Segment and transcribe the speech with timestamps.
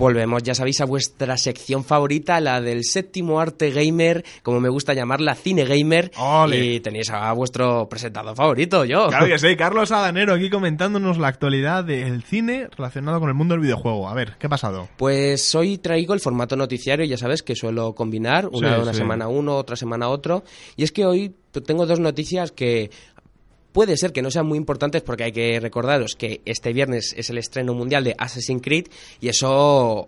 [0.00, 4.94] Volvemos, ya sabéis, a vuestra sección favorita, la del séptimo arte gamer, como me gusta
[4.94, 6.10] llamarla, cine gamer.
[6.16, 6.64] ¡Ole!
[6.64, 9.08] Y tenéis a vuestro presentador favorito, yo.
[9.08, 13.52] Claro que sí, Carlos Adanero aquí comentándonos la actualidad del cine relacionado con el mundo
[13.52, 14.08] del videojuego.
[14.08, 14.88] A ver, ¿qué ha pasado?
[14.96, 18.98] Pues hoy traigo el formato noticiario, ya sabes que suelo combinar, una, Sí, una sí.
[19.00, 20.44] semana uno, otra semana otro.
[20.76, 21.34] Y es que hoy
[21.66, 22.90] tengo dos noticias que
[23.72, 27.30] puede ser que no sean muy importantes porque hay que recordaros que este viernes es
[27.30, 28.86] el estreno mundial de Assassin's Creed
[29.20, 29.50] y eso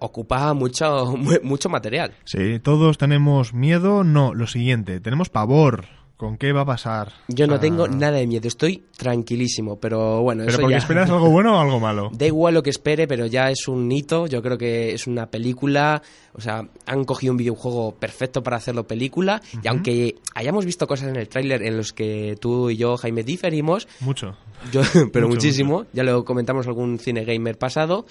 [0.01, 2.13] ocupa mucho, mu- mucho material.
[2.25, 4.05] Sí, todos tenemos miedo.
[4.05, 5.87] No, lo siguiente, tenemos pavor.
[6.23, 7.13] ¿Con qué va a pasar?
[7.27, 10.79] Yo no Ah, tengo nada de miedo, estoy tranquilísimo, pero bueno, ¿Pero eso porque ya...
[10.79, 12.11] esperas algo bueno o algo malo?
[12.17, 14.29] Da igual lo que espere, pero ya es un hito.
[14.29, 16.01] Yo creo que es una película.
[16.35, 19.43] O sea, han cogido un videojuego perfecto para hacerlo película.
[19.65, 23.25] Y aunque hayamos visto cosas en el tráiler en los que tú y yo, Jaime,
[23.25, 24.37] diferimos, Mucho.
[24.71, 28.07] yo, pero Mucho, muchísimo, ya lo comentamos en algún cine gamer pasado,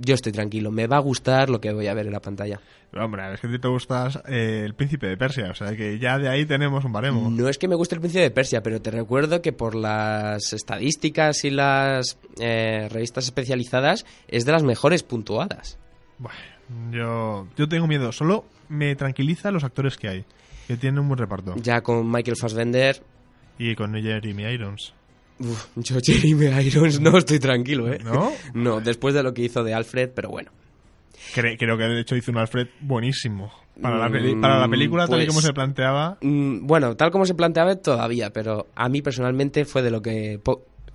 [0.00, 0.70] yo estoy tranquilo.
[0.70, 2.60] Me va a gustar lo que voy a ver en la pantalla.
[2.92, 5.98] Hombre, es que a ti te gustas eh, el príncipe de Persia, o sea que
[5.98, 7.30] ya de ahí tenemos un baremo.
[7.30, 10.52] No es que me guste el príncipe de Persia, pero te recuerdo que por las
[10.52, 15.78] estadísticas y las eh, revistas especializadas es de las mejores puntuadas.
[16.18, 16.38] Bueno,
[16.90, 18.10] yo, yo tengo miedo.
[18.10, 20.24] Solo me tranquiliza los actores que hay,
[20.66, 21.54] que tienen un buen reparto.
[21.62, 23.02] Ya con Michael Fassbender,
[23.58, 24.94] Y con Jeremy Irons.
[25.40, 27.98] Uf, yo Jeremy Irons no estoy tranquilo, ¿eh?
[28.04, 28.30] ¿No?
[28.54, 30.50] No, después de lo que hizo de Alfred, pero bueno.
[31.34, 33.50] Cre- creo que de hecho hizo un Alfred buenísimo.
[33.80, 36.18] Para la, peli- Mm, para la película, tal y pues- como se planteaba.
[36.20, 40.38] Mm, bueno, tal como se planteaba todavía, pero a mí personalmente fue de lo que...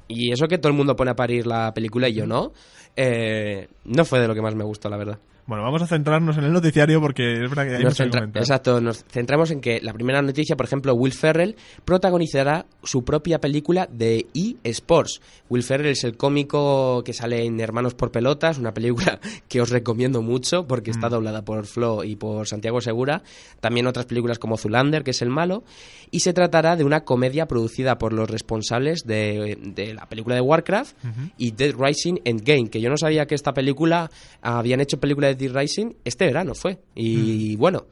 [0.08, 2.54] Y eso que todo el mundo pone a parir la película y yo no,
[2.96, 5.18] eh, no fue de lo que más me gustó, la verdad.
[5.48, 8.10] Bueno, vamos a centrarnos en el noticiario porque es verdad que hay Nos mucho que
[8.10, 8.42] centra- comentar.
[8.42, 13.40] Exacto, nos centramos en que la primera noticia, por ejemplo, Will Ferrell protagonizará su propia
[13.40, 14.26] película de
[14.64, 15.22] eSports.
[15.50, 19.69] Will Ferrell es el cómico que sale en Hermanos por Pelotas, una película que os
[19.69, 23.22] recomiendo mucho porque está doblada por Flo y por Santiago Segura.
[23.59, 25.64] También otras películas como Zulander, que es el malo.
[26.12, 30.42] Y se tratará de una comedia producida por los responsables de, de la película de
[30.42, 30.96] Warcraft
[31.38, 34.09] y Dead Rising Endgame, que yo no sabía que esta película
[34.42, 36.79] habían hecho película de Dead Rising este verano fue.
[36.96, 37.88] Y bueno,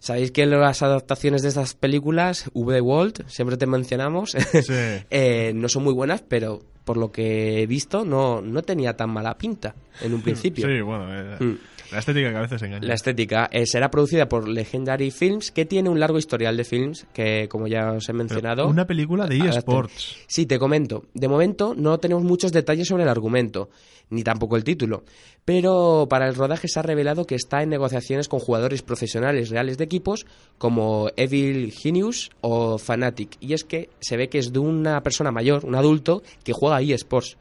[0.00, 4.36] sabéis que las adaptaciones de estas películas, V de Walt, siempre te mencionamos,
[5.10, 9.10] eh, no son muy buenas, pero por lo que he visto no, no tenía tan
[9.10, 10.66] mala pinta en un principio.
[10.66, 11.58] Sí, bueno, eh, Mm.
[11.92, 12.84] la estética que a veces engaña.
[12.88, 17.06] La estética eh, será producida por Legendary Films, que tiene un largo historial de films,
[17.14, 18.66] que como ya os he Pero mencionado...
[18.66, 20.16] Una película de eSports.
[20.26, 21.04] Sí, te comento.
[21.14, 23.70] De momento no tenemos muchos detalles sobre el argumento,
[24.10, 25.04] ni tampoco el título.
[25.44, 29.78] Pero para el rodaje se ha revelado que está en negociaciones con jugadores profesionales reales
[29.78, 30.26] de equipos
[30.58, 33.36] como Evil Genius o Fnatic.
[33.40, 36.79] Y es que se ve que es de una persona mayor, un adulto, que juega
[36.80, 37.36] eSports.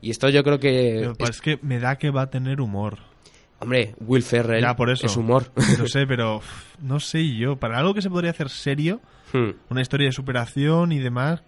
[0.00, 0.96] Y esto yo creo que...
[1.00, 2.98] Pero, pues, es que me da que va a tener humor.
[3.60, 5.06] Hombre, Will Ferrell Ya, por eso.
[5.06, 5.50] es humor.
[5.78, 6.40] No sé, pero
[6.82, 7.56] no sé yo.
[7.56, 9.00] Para algo que se podría hacer serio,
[9.32, 9.50] Hmm.
[9.70, 11.42] una historia de superación y demás.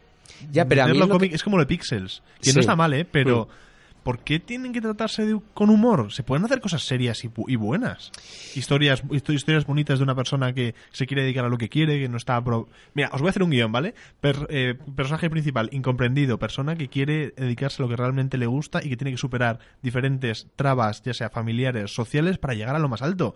[0.50, 2.22] Ya, pero a mí es lo cómic- que- es como lo de Pixels.
[2.40, 2.54] Que Sí.
[2.54, 3.04] no está mal, ¿eh?
[3.04, 3.44] Pero.
[3.44, 3.66] Mm.
[4.06, 6.12] ¿Por qué tienen que tratarse con humor?
[6.12, 8.12] Se pueden hacer cosas serias y, bu- y buenas.
[8.54, 11.98] Historias, histo- historias bonitas de una persona que se quiere dedicar a lo que quiere,
[11.98, 12.40] que no está...
[12.44, 13.96] pro- Mira, os voy a hacer un guion, ¿vale?
[14.22, 18.90] Eh, personaje principal, incomprendido, persona que quiere dedicarse a lo que realmente le gusta y
[18.90, 23.02] que tiene que superar diferentes trabas, ya sea familiares, sociales, para llegar a lo más
[23.02, 23.34] alto.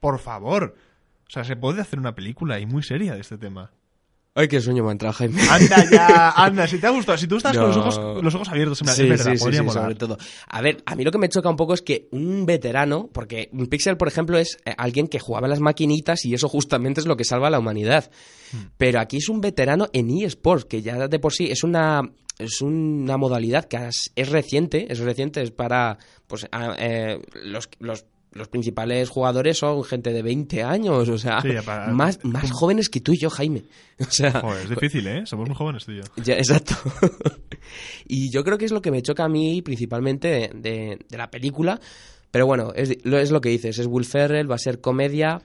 [0.00, 0.76] Por favor.
[1.26, 3.70] O sea, se puede hacer una película y muy seria de este tema.
[4.40, 5.42] Ay, qué sueño me ha entrado, Jaime.
[5.50, 8.48] Anda ya, anda, si te ha gustado, si tú estás con los ojos, los ojos
[8.48, 10.16] abiertos, es Sí, verdad, sí, sí, sobre todo.
[10.48, 13.50] A ver, a mí lo que me choca un poco es que un veterano, porque
[13.52, 17.06] un Pixel, por ejemplo, es eh, alguien que jugaba las maquinitas y eso justamente es
[17.06, 18.10] lo que salva a la humanidad.
[18.52, 18.68] Hmm.
[18.78, 22.00] Pero aquí es un veterano en eSports, que ya de por sí es una
[22.38, 28.06] es una modalidad que es, es reciente, es reciente, es para pues eh, los, los
[28.32, 32.88] los principales jugadores son gente de 20 años, o sea, Sí, para- más, más jóvenes
[32.88, 33.64] que tú y yo, Jaime.
[34.00, 35.26] O sea, Joder, es difícil, ¿eh?
[35.26, 36.02] Somos muy jóvenes tú y yo.
[36.22, 36.74] ya, exacto.
[38.06, 41.16] y yo creo que es lo que me choca a mí principalmente de, de- de
[41.18, 41.80] la película.
[42.30, 45.42] Pero bueno, es, lo- es lo que dices, es Will Ferrell, va a ser comedia,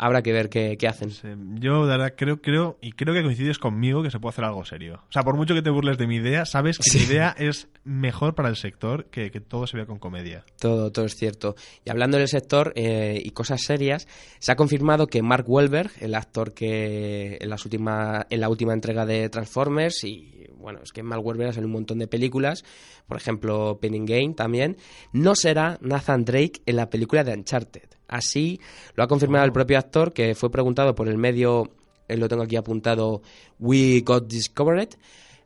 [0.00, 1.10] habrá que ver qué, qué hacen.
[1.10, 4.44] Sí, Yo, de verdad, creo, creo, y creo que coincides conmigo que se puede hacer
[4.46, 5.02] algo serio.
[5.08, 7.68] O sea, por mucho que te burles de mi idea, sabes que mi idea es
[7.84, 10.44] mejor para el sector que, que todo se vea con comedia.
[10.58, 11.54] Todo, todo es cierto.
[11.84, 14.08] Y hablando del sector eh, y cosas serias,
[14.38, 18.72] se ha confirmado que Mark Wahlberg, el actor que en, las última, en la última
[18.72, 22.64] entrega de Transformers, y bueno, es que Mark Wahlberg en un montón de películas,
[23.06, 24.78] por ejemplo, Penning Game también,
[25.12, 27.99] no será Nathan Drake en la película de Uncharted.
[28.10, 28.60] Así
[28.96, 31.70] lo ha confirmado el propio actor, que fue preguntado por el medio,
[32.08, 33.22] eh, lo tengo aquí apuntado,
[33.60, 34.90] We Got Discovered,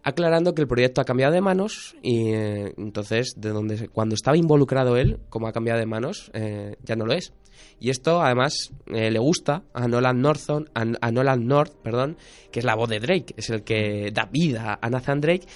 [0.05, 4.37] aclarando que el proyecto ha cambiado de manos y eh, entonces de donde cuando estaba
[4.37, 7.33] involucrado él, como ha cambiado de manos, eh, ya no lo es.
[7.81, 12.19] Y esto además eh, le gusta a Nolan Northon, a, a Nolan North, perdón,
[12.53, 15.47] que es la voz de Drake, es el que da vida a Nathan Drake,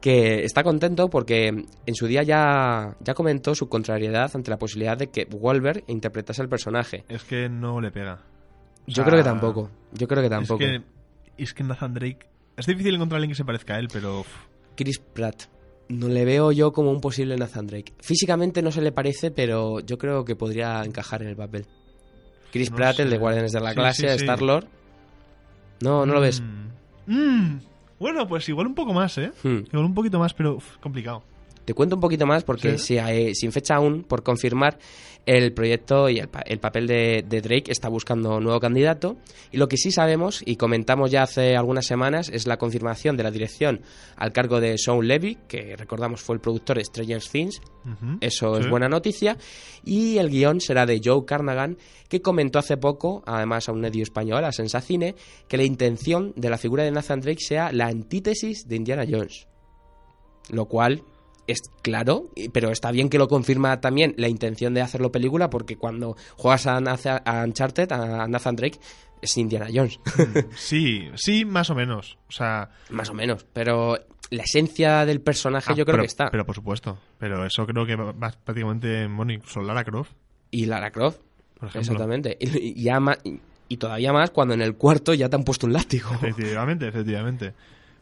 [0.00, 4.96] que está contento porque en su día ya, ya comentó su contrariedad ante la posibilidad
[4.96, 7.04] de que Wolver interpretase el personaje.
[7.08, 8.24] Es que no le pega.
[8.86, 9.70] Yo creo que tampoco.
[9.92, 10.64] Yo creo que tampoco.
[10.64, 10.84] Es que,
[11.36, 12.37] es que Nathan Drake.
[12.58, 14.24] Es difícil encontrar a alguien que se parezca a él, pero.
[14.76, 15.44] Chris Pratt.
[15.88, 17.94] No le veo yo como un posible Nathan Drake.
[18.00, 21.64] Físicamente no se le parece, pero yo creo que podría encajar en el papel.
[22.52, 24.24] Chris No Pratt, el de Guardianes de la Sí, Galaxia, sí, sí.
[24.24, 24.66] Star-Lord.
[25.80, 26.42] No, no lo ves.
[27.06, 27.14] Mm.
[27.14, 27.60] Mm.
[27.98, 29.32] Bueno, pues igual un poco más, ¿eh?
[29.42, 29.64] Hmm.
[29.66, 31.22] Igual un poquito más, pero uf, complicado.
[31.68, 32.86] Te cuento un poquito más porque Sí.
[32.94, 34.78] si hay- sin fecha aún por confirmar,
[35.26, 39.18] el proyecto y el, pa- el papel de, de Drake está buscando un nuevo candidato.
[39.52, 43.24] Y lo que sí sabemos, y comentamos ya hace algunas semanas, es la confirmación de
[43.24, 43.82] la dirección
[44.16, 47.60] al cargo de Sean Levy, que recordamos fue el productor de Stranger Things.
[48.22, 49.36] Eso es buena noticia.
[49.84, 51.76] Y el guion será de Joe Carnagan,
[52.08, 55.14] que comentó hace poco, además a un medio español, a Sensacine,
[55.48, 59.46] que la intención de la figura de Nathan Drake sea la antítesis de Indiana Jones.
[60.50, 61.02] Lo cual
[61.48, 65.76] es claro, pero está bien que lo confirma también la intención de hacerlo película, porque
[65.76, 68.78] cuando juegas a, Nathan- a Uncharted, a Nathan Drake,
[69.20, 69.98] es Indiana Jones,
[70.56, 72.18] Sí, sí, más o menos.
[72.28, 72.70] O sea.
[72.90, 73.44] más o menos.
[73.52, 73.98] Pero
[74.30, 76.30] la esencia del personaje ah, yo creo pero, que está.
[76.30, 76.98] Pero por supuesto.
[77.18, 79.06] Pero eso creo que va va prácticamente.
[79.08, 80.12] Bueno, incluso Lara Croft,
[80.52, 81.18] Y Lara Croft,
[81.58, 81.80] por ejemplo.
[81.92, 82.36] Exactamente.
[82.40, 83.40] Y, y ya ma- y-
[83.70, 86.10] y todavía más cuando en el cuarto ya te han puesto un látigo.
[86.14, 87.54] Efectivamente, efectivamente.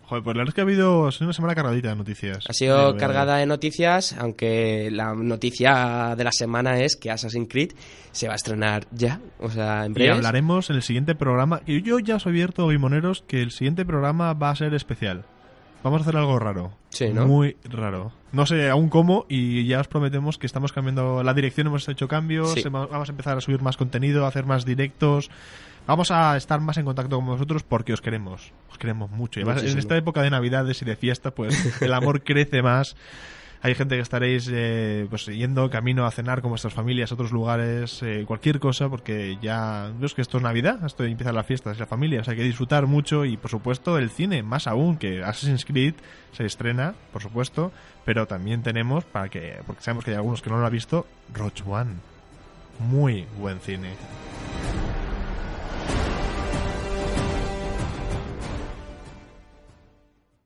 [0.08, 2.44] Joder, pues la verdad es que ha habido ha sido una semana cargadita de noticias.
[2.48, 7.72] Ha sido cargada de noticias, aunque la noticia de la semana es que Assassin's Creed
[8.12, 10.12] se va a estrenar ya, o sea, en Y breve.
[10.12, 11.60] hablaremos en el siguiente programa.
[11.66, 15.24] Yo ya os he abierto, Bimoneros, que el siguiente programa va a ser especial.
[15.82, 16.72] Vamos a hacer algo raro.
[16.88, 17.26] Sí, ¿no?
[17.26, 18.10] Muy raro.
[18.32, 22.08] No sé aún cómo y ya os prometemos que estamos cambiando la dirección, hemos hecho
[22.08, 22.62] cambios, Sí.
[22.68, 25.30] vamos a empezar a subir más contenido, a hacer más directos.
[25.86, 28.52] Vamos a estar más en contacto con vosotros porque os queremos.
[28.70, 29.38] Os queremos mucho.
[29.38, 32.96] Y además, en esta época de Navidades y de fiesta, pues el amor crece más.
[33.62, 38.02] Hay gente que estaréis eh, pues yendo camino a cenar con vuestras familias otros lugares,
[38.02, 41.80] eh, cualquier cosa, porque ya ves que esto es Navidad, esto empiezan las fiestas y
[41.80, 44.98] la familia, o sea, hay que disfrutar mucho y por supuesto el cine, más aún
[44.98, 45.94] que Assassin's Creed
[46.32, 47.72] se estrena, por supuesto,
[48.04, 51.06] pero también tenemos para que porque sabemos que hay algunos que no lo han visto,
[51.32, 51.94] Roach One.
[52.78, 53.94] Muy buen cine.